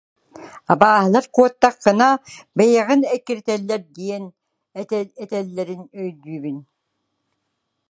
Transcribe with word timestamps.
Абааһылар 0.71 1.25
куоттаххына, 1.35 2.09
бэйэҕин 2.57 3.01
эккирэтэллэр 3.15 3.81
диэн 3.95 4.23
этэллэрин 5.23 5.83
өйдүүбүн 6.01 6.57